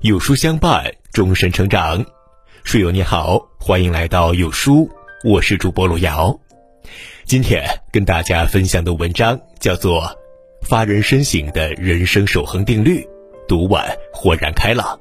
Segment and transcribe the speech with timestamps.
[0.00, 2.06] 有书相伴，终身成长。
[2.62, 4.88] 书友你好，欢迎来到有书，
[5.24, 6.38] 我是主播路遥。
[7.24, 10.02] 今天跟大家分享的文章叫做
[10.62, 13.00] 《发人深省的人生守恒定律》，
[13.48, 14.96] 读完豁然开朗。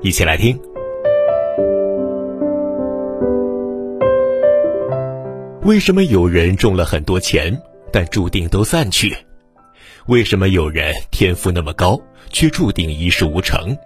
[0.00, 0.56] 一起来听。
[5.62, 7.60] 为什么有人中了很多钱，
[7.92, 9.16] 但注定都散去？
[10.06, 13.76] 为什么有人天赋那么高，却注定一事无成？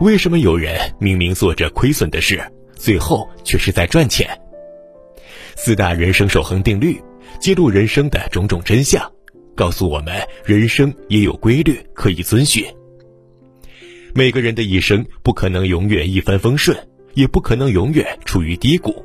[0.00, 2.42] 为什么有人明明做着亏损的事，
[2.74, 4.28] 最后却是在赚钱？
[5.56, 7.00] 四大人生守恒定律，
[7.40, 9.10] 揭露人生的种种真相，
[9.54, 10.14] 告诉我们
[10.44, 12.64] 人生也有规律可以遵循。
[14.14, 16.76] 每个人的一生不可能永远一帆风顺，
[17.14, 19.04] 也不可能永远处于低谷。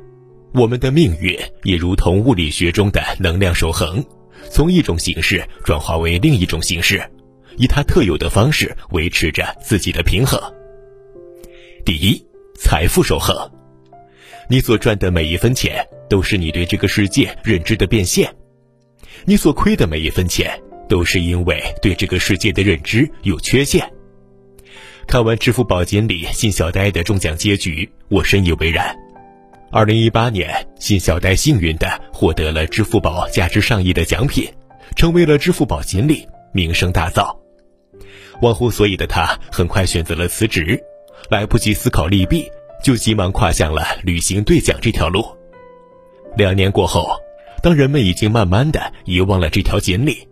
[0.52, 4.04] 我们的命运也如同物理学中的能量守恒。
[4.50, 7.02] 从一种形式转化为另一种形式，
[7.56, 10.40] 以它特有的方式维持着自己的平衡。
[11.84, 12.24] 第一，
[12.58, 13.34] 财富守恒。
[14.48, 18.28] 你所赚的每一分钱，都是你对这个世界认知的变现；
[19.24, 23.92] 你所亏的每一分钱，都是因为对这个世界的认知有缺陷。
[25.06, 28.96] 看完支付宝锦鲤信小呆的中奖结局，我深以为然。
[29.76, 34.50] 二零一八年，信小呆幸运的获得了支付宝价值上亿的奖品，
[34.96, 37.36] 成为了支付宝锦鲤，名声大噪。
[38.40, 40.82] 忘乎所以的他很快选择了辞职，
[41.28, 42.50] 来不及思考利弊，
[42.82, 45.22] 就急忙跨向了旅行兑奖这条路。
[46.38, 47.10] 两年过后，
[47.62, 50.26] 当人们已经慢慢的遗忘了这条锦鲤，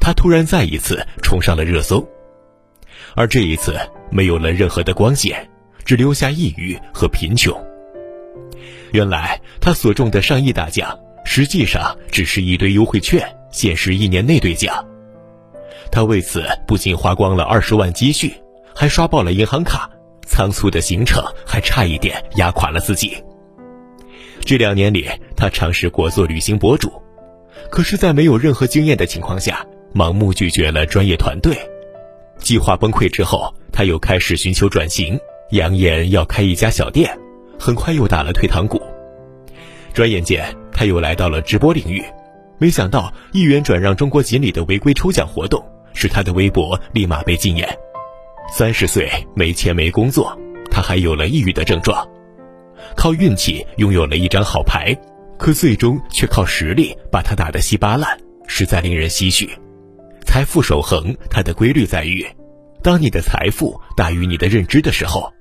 [0.00, 2.04] 他突然再一次冲上了热搜，
[3.14, 3.78] 而这一次
[4.10, 5.48] 没有了任何的光鲜，
[5.84, 7.56] 只留下抑郁和贫穷。
[8.92, 14.84] 原来他所中的上亿大奖，实际上只是一堆优惠券，限时一年内兑奖。
[15.90, 18.32] 他为此不仅花光了二十万积蓄，
[18.74, 19.88] 还刷爆了银行卡，
[20.26, 23.16] 仓促的行程还差一点压垮了自己。
[24.40, 26.92] 这两年里，他尝试过做旅行博主，
[27.70, 31.56] 可是，在没有任何经验的情况下，盲目拒绝了专业团队。
[32.38, 35.18] 计划崩溃之后，他又开始寻求转型，
[35.50, 37.18] 扬言要开一家小店。
[37.58, 38.80] 很快又打了退堂鼓，
[39.92, 42.02] 转眼间他又来到了直播领域，
[42.58, 47.68] 没想到一元转让中国锦鲤的违规抽奖活动，使他的微博立马被禁言。
[48.50, 50.34] 三十岁没钱没工作，
[50.70, 52.08] 他还有了抑郁的症状，
[52.96, 54.96] 靠运气拥有了一张好牌，
[55.36, 58.16] 可最终却靠实力把他打得稀巴烂，
[58.46, 59.50] 实在令人唏嘘。
[60.24, 62.24] 财富守恒，它的规律在于，
[62.82, 65.32] 当你的财富大于你的认知的时候。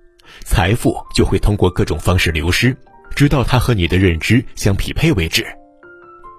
[0.46, 2.76] 财富就会通过各种方式流失，
[3.16, 5.46] 直到它和你的认知相匹配为止。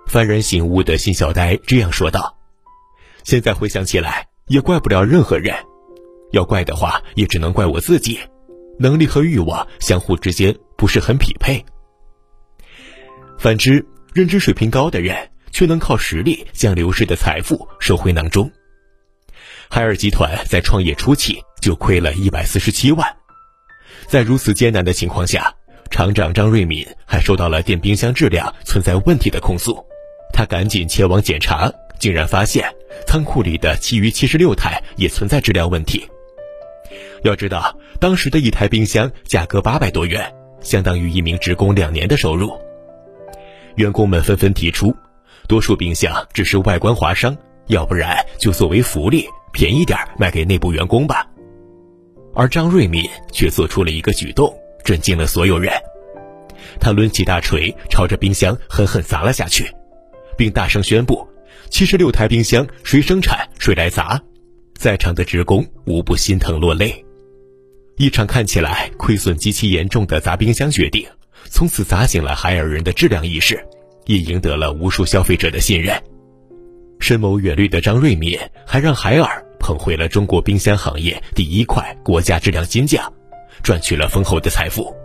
[0.06, 2.38] 幡然醒悟的信小呆这样说道
[3.24, 5.54] ：“现在回想起来，也怪不了任何人，
[6.32, 8.18] 要怪的话，也只能怪我自己。
[8.78, 11.62] 能力和欲望相互之间不是很匹配。
[13.38, 13.84] 反之，
[14.14, 18.50] 认知水平高的人却能靠实力将流失的财富收回囊中。
[19.68, 23.14] 海尔集团在创业初期就亏了一百四十七万。”
[24.08, 25.54] 在如此艰难的情况下，
[25.90, 29.84] 厂长张瑞敏还收到了电冰箱质量存在问题的控诉，
[30.32, 32.64] 他赶紧前往检查，竟然发现
[33.06, 36.08] 仓库里的其余七十六台也存在质量问题。
[37.22, 40.32] 要知道，当时的一台冰箱价格八百多元，
[40.62, 42.58] 相当于一名职工两年的收入。
[43.74, 44.90] 员工们纷纷提出，
[45.46, 47.36] 多数冰箱只是外观划伤，
[47.66, 51.26] 要不然就作为福利便宜点卖给内部员工吧。
[52.38, 55.72] 而张瑞敏却做出了一个举动，震惊了所有人。
[56.78, 59.68] 他抡起大锤，朝着冰箱狠狠砸了下去，
[60.36, 61.26] 并大声宣布
[61.68, 64.22] ：“七十六台冰箱，谁生产谁来砸。”
[64.78, 67.04] 在场的职工无不心疼落泪。
[67.96, 71.04] 一场看起来亏损极其严重的砸冰箱决定，
[71.50, 73.60] 从此砸醒了海尔人的质量意识，
[74.06, 76.00] 也赢得了无数消费者的信任。
[77.00, 79.44] 深谋远虑的张瑞敏还让海尔。
[79.68, 83.12] 捧回了中国冰箱行业第一块国家质量金奖，
[83.62, 84.96] 赚取了丰厚的财富。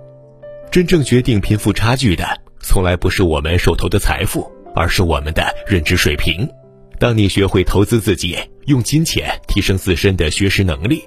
[0.72, 2.26] 真正决定贫富差距的，
[2.62, 6.50] 从来不是我们手头的财富，而是我们的认知水平。
[6.98, 11.04] 当你学会投资自己，用金钱提升自身的学识能力，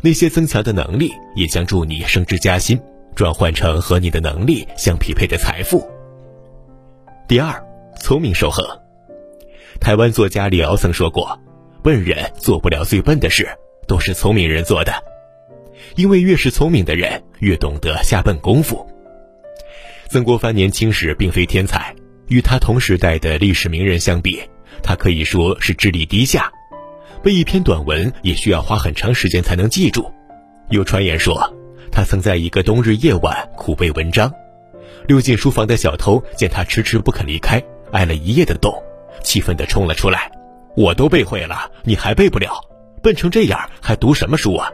[0.00, 2.76] 那些增强的能力也将助你升职加薪，
[3.14, 5.88] 转换成和你的能力相匹配的财富。
[7.28, 7.54] 第二，
[8.00, 8.66] 聪明守恒。
[9.78, 11.40] 台湾作家李敖曾说过。
[11.86, 13.48] 笨人做不了最笨的事，
[13.86, 14.92] 都是聪明人做的。
[15.94, 18.84] 因为越是聪明的人，越懂得下笨功夫。
[20.08, 21.94] 曾国藩年轻时并非天才，
[22.26, 24.42] 与他同时代的历史名人相比，
[24.82, 26.50] 他可以说是智力低下，
[27.22, 30.12] 背一篇短文也需要花很长时间才能记住。
[30.70, 31.54] 有传言说，
[31.92, 34.28] 他曾在一个冬日夜晚苦背文章，
[35.06, 37.62] 溜进书房的小偷见他迟迟不肯离开，
[37.92, 38.74] 挨了一夜的冻，
[39.22, 40.28] 气愤地冲了出来
[40.76, 42.60] ：“我都背会了，你还背不了？
[43.02, 44.70] 笨成这样，还读什么书啊？”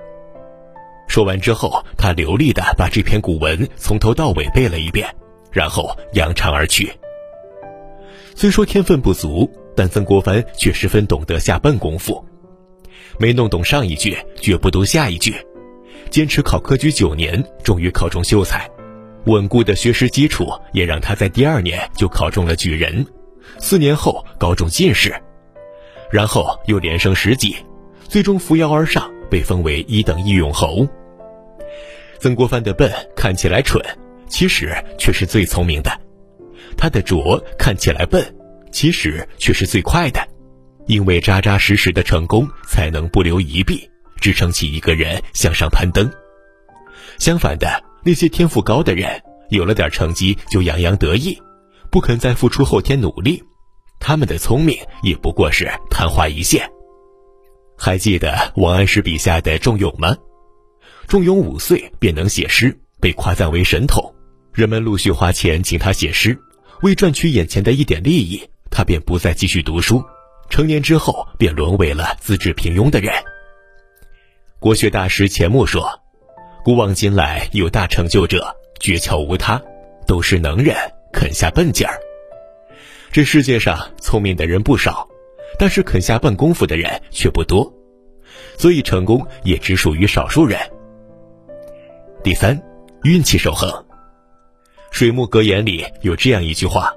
[1.08, 5.14] 说完之后，他流利地把这篇古文从头到尾背了一遍，
[5.50, 6.92] 然后扬长而去。
[8.34, 12.24] 虽说天分不足，但曾国藩却十分懂得下笨功夫。
[13.18, 15.34] 没弄懂上一句，绝不读下一句。
[16.08, 18.68] 坚持考科举九年，终于考中秀才。
[19.26, 23.06] 稳固的学识基础也让他在第二年就考中了举人，
[23.58, 25.14] 四年后高中进士，
[26.12, 27.56] 然后又连升十级，
[28.06, 30.86] 最终扶摇而上，被封为一等义勇侯。
[32.20, 33.82] 曾国藩的笨看起来蠢，
[34.28, 35.90] 其实却是最聪明的；
[36.76, 38.22] 他的拙看起来笨，
[38.70, 40.20] 其实却是最快的。
[40.86, 43.88] 因为扎扎实实的成功，才能不留一臂，
[44.20, 46.10] 支撑起一个人向上攀登。
[47.18, 51.40] 相反的，那些天赋高的人，有了点成绩就洋洋得意，
[51.90, 53.42] 不肯再付出后天努力，
[54.04, 56.68] 他们的聪明也不过是昙花一现。
[57.78, 60.16] 还记得王安石笔下的仲永吗？
[61.06, 64.12] 仲永五岁便能写诗，被夸赞为神童，
[64.52, 66.36] 人们陆续花钱请他写诗，
[66.82, 70.02] 为赚取眼前的一点利益，他便不再继续读书。
[70.50, 73.14] 成年之后，便沦为了资质平庸的人。
[74.58, 75.88] 国学大师钱穆说
[76.64, 79.62] ：“古往今来有大成就者，诀窍无他，
[80.08, 80.76] 都是能人
[81.12, 81.98] 肯下笨劲儿。
[83.12, 85.06] 这世界上聪明的人不少，
[85.58, 87.70] 但是肯下笨功夫的人却不多，
[88.56, 90.58] 所以成功也只属于少数人。”
[92.24, 92.58] 第三，
[93.02, 93.70] 运气守恒。
[94.90, 96.90] 水木格言里有这样一句话：“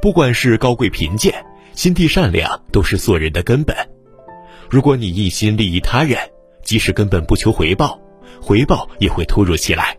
[0.00, 1.34] 不管是高贵贫贱。”
[1.74, 3.76] 心地善良都是做人的根本。
[4.70, 6.16] 如果你一心利益他人，
[6.62, 8.00] 即使根本不求回报，
[8.40, 9.98] 回报也会突如其来。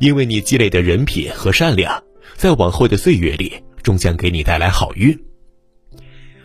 [0.00, 2.04] 因为你积累的人品和善良，
[2.40, 5.14] 在往后的岁月里，终将给你带来好运。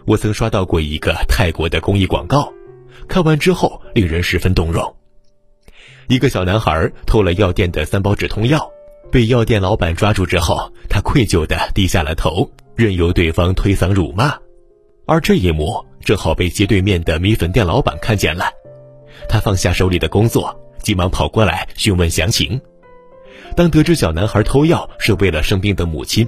[0.06, 2.52] 我曾刷到过一个泰国的公益广告，
[3.08, 4.94] 看完之后令人十分动容。
[6.10, 8.70] 一个小男孩偷了药店的三包止痛药，
[9.10, 12.52] 被药店老板抓住之后，他愧疚地低下了头。
[12.76, 14.38] 任由对方推搡辱骂，
[15.06, 18.52] 而这一幕正好被街对面的米粉店老板看见了。
[19.30, 20.54] 他放下手里的工作，
[20.84, 22.60] 急忙跑过来询问详情。
[23.56, 26.28] 当得知小男孩偷药是为了生病的母亲，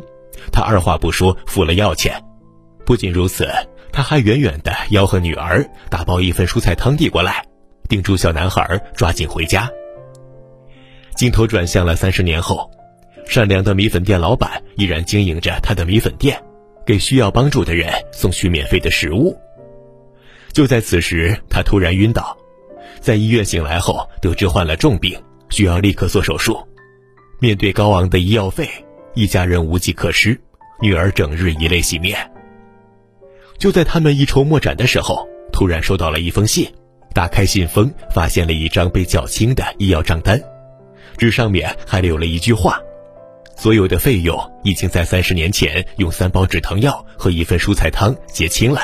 [0.52, 2.22] 他二话不说付了药钱。
[2.86, 3.48] 不仅如此，
[3.92, 7.44] 他还远远地吆喝女儿打包一份蔬菜汤递过来，
[7.90, 9.70] 叮嘱小男孩抓紧回家。
[11.16, 12.70] 镜头转向了三十年后。
[13.30, 16.42] 善良的米粉店老板依然经营着他的米粉店，
[16.86, 19.38] 给需要帮助的人送去免费的食物。
[20.54, 22.38] 就在此时，他突然晕倒，
[23.02, 26.66] 在医院醒来后，得知患了重病，需要立刻做手术。
[27.40, 28.68] 面对高昂的医药费，
[29.14, 30.40] 一家人无计可施，
[30.82, 32.18] 女儿整日以泪洗面。
[33.60, 36.68] 就在他们一筹莫展的时候，突然收到了一封信，
[37.14, 40.42] 打开信封，发现了一张被缴清的医药账单，
[41.16, 42.80] 纸上面还留了一句话。
[43.56, 48.82] 所有的费用已经在三十年前用三包止疼药和一份蔬菜汤结清了。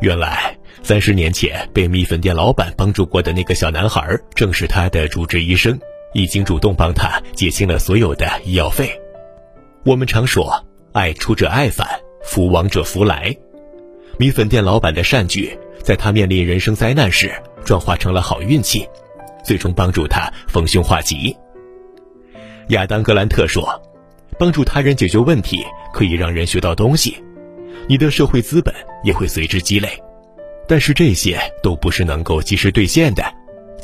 [0.00, 5.76] 原来三十年前被米粉店老板帮助过的那个小男孩，正是他的主治医生，
[6.14, 8.90] 已经主动帮他结清了所有的医药费。
[9.84, 11.86] 我们常说“爱出者爱返，
[12.22, 13.36] 福往者福来”，
[14.18, 17.30] 米粉店老板的善举，在他面临人生灾难时
[17.64, 18.88] 转化成了好运气，
[19.44, 21.36] 最终帮助他逢凶化吉。
[22.68, 23.68] 亚当·格兰特说
[24.38, 27.22] ：“帮助他人解决问题可以让人学到东西，
[27.86, 29.90] 你的社会资本也会随之积累。
[30.66, 33.22] 但是这些都不是能够及时兑现的，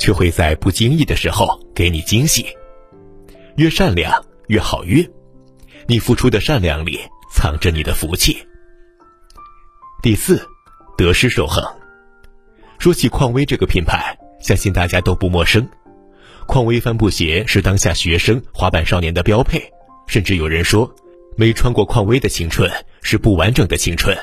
[0.01, 2.47] 却会在不经意的时候给你惊喜。
[3.57, 5.09] 越善良越好运，
[5.87, 6.99] 你付出的善良里
[7.33, 8.39] 藏着你的福气。”
[10.03, 10.45] 第四，
[10.97, 11.63] 得失守恒。
[12.79, 15.69] 说起匡威这个品牌，相信大家都不陌生。
[16.47, 19.63] 匡威帆布鞋是当下学生、滑板少年的标配，
[20.07, 20.91] 甚至有人说，
[21.37, 22.69] 没穿过匡威的青春
[23.03, 24.17] 是不完整的青春。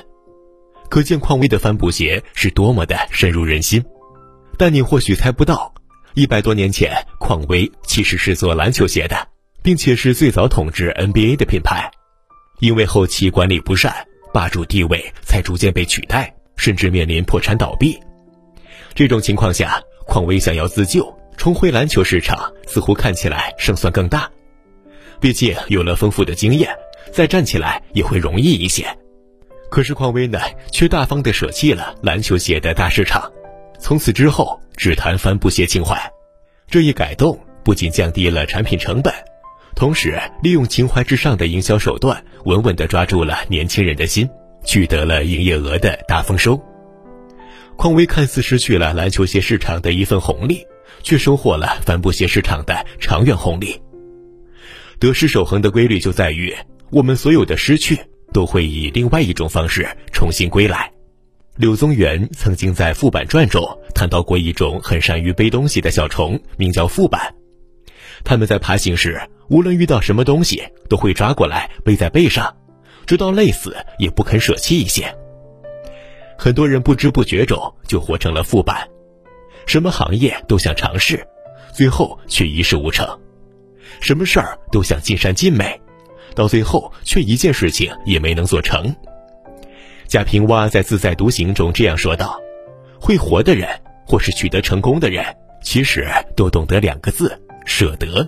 [0.90, 3.84] 可见匡威的帆布鞋是多么的深入人心。
[4.58, 5.74] 但你或许猜不到，
[6.16, 9.28] 一百多年前，匡威其实是做篮球鞋的，
[9.62, 11.92] 并且是最早统治 NBA 的品牌。
[12.60, 13.94] 因为后期管理不善，
[14.34, 18.00] 霸主地位才逐渐被取代，甚至面临破产倒闭。
[18.96, 21.16] 这种情况下，匡威想要自救。
[21.38, 24.28] 重回篮球市场，似乎看起来胜算更大。
[25.20, 26.76] 毕竟有了丰富的经验，
[27.14, 28.88] 再站起来也会容易一些。
[29.70, 30.40] 可是匡威呢，
[30.72, 33.32] 却大方地舍弃了篮球鞋的大市场，
[33.80, 35.98] 从此之后只谈帆布鞋情怀，
[36.68, 39.14] 这一改动不仅降低了产品成本，
[39.76, 44.28] 同时利用情怀至上的营销手段，稳稳地抓住了年轻人的心，
[44.66, 46.62] 取得了营业额的大丰收。
[47.76, 50.66] 匡威看似失去了篮球鞋市场的一份红利，
[51.04, 53.80] 却收获了帆布鞋市场的长远红利。
[55.00, 56.56] 得失守恒的规律就在于，
[56.90, 58.00] 我们所有的失去
[58.34, 60.92] 都会以另外一种方式重新归来。
[61.58, 67.34] 柳宗元曾经在《副板传》中谈到过一种很善于背东西的小虫，名叫副板。
[68.24, 72.56] 它们在爬行时，无论遇到什么东西，都会抓过来背在背上，
[73.08, 75.12] 直到累死也不肯舍弃一些。
[76.38, 78.88] 很多人不知不觉中就活成了副板，
[79.66, 81.28] 什么行业都想尝试，
[81.74, 83.04] 最后却一事无成；
[84.00, 85.82] 什么事儿都想尽善尽美，
[86.36, 88.96] 到最后却一件事情也没能做成。
[90.08, 92.40] 贾平凹在《自在独行》中这样说道
[93.00, 93.70] ：“会活的人，
[94.06, 95.26] 或是取得成功的人，
[95.62, 98.28] 其实都懂得两个字：舍得。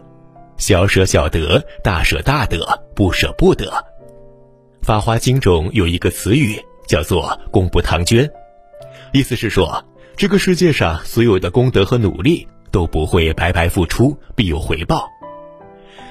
[0.57, 3.71] 小舍小得，大舍大得，不舍不得。”
[4.86, 8.29] 《法华经》中有一个词语叫做“功不唐捐”，
[9.13, 9.86] 意思是说，
[10.17, 15.07] 这个世界上所有的功德和努力都不会白白付出，必有回报。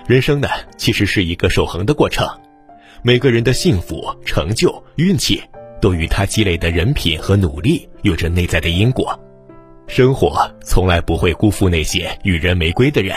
[0.06, 0.48] 人生呢，
[0.78, 2.26] 其实是一个守恒的过程，
[3.02, 5.43] 每个人的幸福、成就、运气。
[5.81, 9.17] 都与他积累的人品和努力有着内在的因果，
[9.87, 13.14] 生活从来不会辜负那些与人玫瑰的人，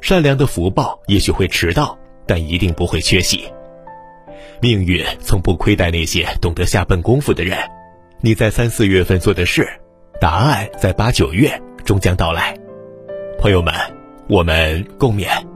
[0.00, 1.94] 善良的福报也许会迟到，
[2.26, 3.44] 但一定不会缺席。
[4.62, 7.58] 命运从不亏待那些懂得下笨功夫的人，
[8.22, 9.68] 你在三四月份做的事，
[10.18, 12.56] 答案在八九月终将到来。
[13.38, 13.74] 朋友们，
[14.30, 15.55] 我们共勉。